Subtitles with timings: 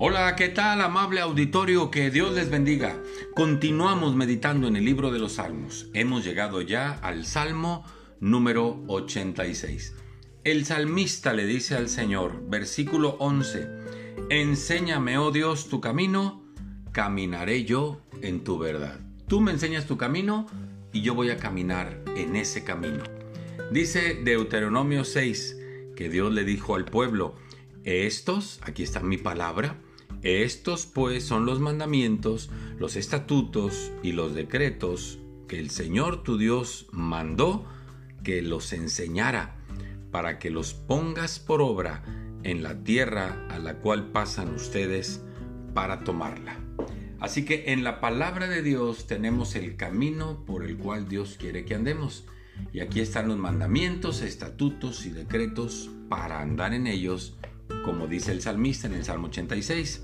[0.00, 1.90] Hola, ¿qué tal amable auditorio?
[1.90, 3.02] Que Dios les bendiga.
[3.34, 5.90] Continuamos meditando en el libro de los Salmos.
[5.92, 7.84] Hemos llegado ya al Salmo
[8.20, 9.96] número 86.
[10.44, 13.66] El salmista le dice al Señor, versículo 11,
[14.30, 16.44] Enséñame, oh Dios, tu camino,
[16.92, 19.00] caminaré yo en tu verdad.
[19.26, 20.46] Tú me enseñas tu camino
[20.92, 23.02] y yo voy a caminar en ese camino.
[23.72, 25.56] Dice Deuteronomio 6
[25.96, 27.34] que Dios le dijo al pueblo,
[27.82, 29.76] estos, aquí está mi palabra,
[30.22, 36.86] estos pues son los mandamientos, los estatutos y los decretos que el Señor tu Dios
[36.92, 37.66] mandó
[38.24, 39.56] que los enseñara
[40.10, 42.02] para que los pongas por obra
[42.42, 45.22] en la tierra a la cual pasan ustedes
[45.74, 46.58] para tomarla.
[47.20, 51.64] Así que en la palabra de Dios tenemos el camino por el cual Dios quiere
[51.64, 52.26] que andemos.
[52.72, 57.36] Y aquí están los mandamientos, estatutos y decretos para andar en ellos
[57.84, 60.02] como dice el salmista en el Salmo 86.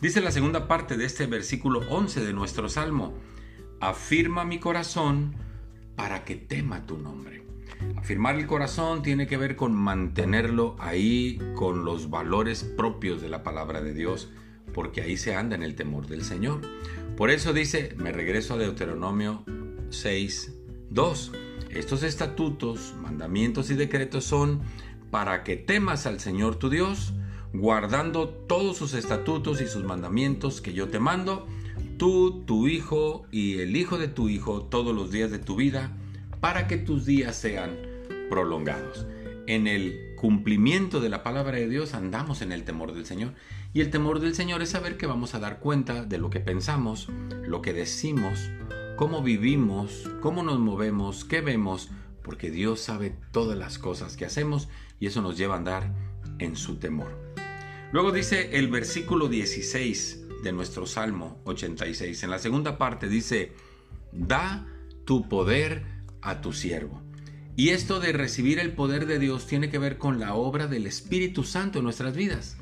[0.00, 3.14] Dice la segunda parte de este versículo 11 de nuestro Salmo,
[3.80, 5.34] afirma mi corazón
[5.96, 7.42] para que tema tu nombre.
[7.96, 13.42] Afirmar el corazón tiene que ver con mantenerlo ahí con los valores propios de la
[13.42, 14.30] palabra de Dios,
[14.72, 16.60] porque ahí se anda en el temor del Señor.
[17.16, 19.44] Por eso dice, me regreso a Deuteronomio
[19.90, 20.54] 6,
[20.90, 21.32] 2.
[21.70, 24.60] Estos estatutos, mandamientos y decretos son
[25.10, 27.14] para que temas al Señor tu Dios,
[27.52, 31.46] guardando todos sus estatutos y sus mandamientos que yo te mando,
[31.96, 35.92] tú, tu hijo y el hijo de tu hijo todos los días de tu vida,
[36.40, 37.76] para que tus días sean
[38.30, 39.06] prolongados.
[39.46, 43.32] En el cumplimiento de la palabra de Dios andamos en el temor del Señor.
[43.72, 46.40] Y el temor del Señor es saber que vamos a dar cuenta de lo que
[46.40, 47.08] pensamos,
[47.46, 48.50] lo que decimos,
[48.96, 51.90] cómo vivimos, cómo nos movemos, qué vemos,
[52.22, 54.68] porque Dios sabe todas las cosas que hacemos
[55.00, 55.94] y eso nos lleva a andar
[56.38, 57.16] en su temor.
[57.92, 62.22] Luego dice el versículo 16 de nuestro Salmo 86.
[62.22, 63.52] En la segunda parte dice,
[64.12, 64.66] da
[65.04, 65.84] tu poder
[66.20, 67.02] a tu siervo.
[67.56, 70.86] Y esto de recibir el poder de Dios tiene que ver con la obra del
[70.86, 72.56] Espíritu Santo en nuestras vidas.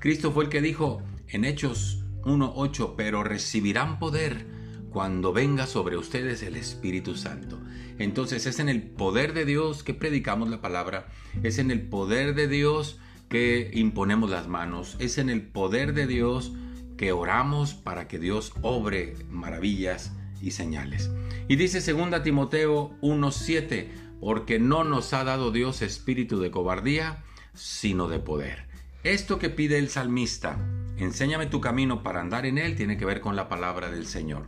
[0.00, 4.46] Cristo fue el que dijo en Hechos 1.8, pero recibirán poder
[4.90, 7.60] cuando venga sobre ustedes el Espíritu Santo.
[7.98, 11.06] Entonces es en el poder de Dios que predicamos la palabra,
[11.42, 16.06] es en el poder de Dios que imponemos las manos, es en el poder de
[16.06, 16.52] Dios
[16.96, 21.10] que oramos para que Dios obre maravillas y señales.
[21.48, 23.88] Y dice 2 Timoteo 1:7,
[24.20, 27.22] porque no nos ha dado Dios espíritu de cobardía,
[27.54, 28.66] sino de poder.
[29.02, 30.58] Esto que pide el salmista,
[30.96, 34.46] enséñame tu camino para andar en él, tiene que ver con la palabra del Señor.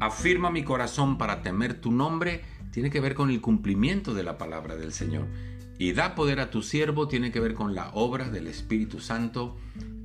[0.00, 2.42] Afirma mi corazón para temer tu nombre,
[2.78, 5.26] tiene que ver con el cumplimiento de la palabra del Señor.
[5.80, 9.56] Y da poder a tu siervo tiene que ver con la obra del Espíritu Santo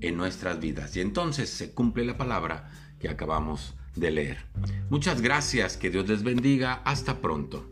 [0.02, 0.98] en nuestras vidas.
[0.98, 4.38] Y entonces se cumple la palabra que acabamos de leer.
[4.90, 7.70] Muchas gracias, que Dios les bendiga, hasta pronto.